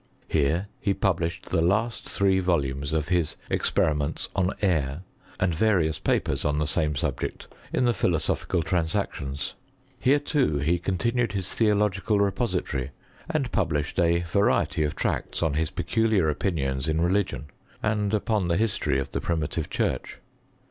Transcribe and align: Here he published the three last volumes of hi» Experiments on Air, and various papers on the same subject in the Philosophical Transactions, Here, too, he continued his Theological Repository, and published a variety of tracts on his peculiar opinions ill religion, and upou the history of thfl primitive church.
Here 0.27 0.67
he 0.79 0.95
published 0.95 1.43
the 1.51 1.59
three 1.59 1.61
last 1.61 2.09
volumes 2.19 2.91
of 2.91 3.09
hi» 3.09 3.23
Experiments 3.51 4.29
on 4.35 4.51
Air, 4.59 5.01
and 5.39 5.53
various 5.53 5.99
papers 5.99 6.43
on 6.43 6.57
the 6.57 6.65
same 6.65 6.95
subject 6.95 7.47
in 7.71 7.85
the 7.85 7.93
Philosophical 7.93 8.63
Transactions, 8.63 9.53
Here, 9.99 10.17
too, 10.17 10.57
he 10.57 10.79
continued 10.79 11.33
his 11.33 11.53
Theological 11.53 12.19
Repository, 12.19 12.89
and 13.29 13.51
published 13.51 13.99
a 13.99 14.21
variety 14.21 14.81
of 14.83 14.95
tracts 14.95 15.43
on 15.43 15.53
his 15.53 15.69
peculiar 15.69 16.29
opinions 16.31 16.89
ill 16.89 16.95
religion, 16.95 17.51
and 17.83 18.11
upou 18.11 18.47
the 18.47 18.57
history 18.57 18.97
of 18.97 19.11
thfl 19.11 19.21
primitive 19.21 19.69
church. 19.69 20.17